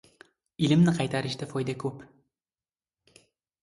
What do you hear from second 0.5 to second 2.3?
•Ilmni qaytarishda foyda ko‘p.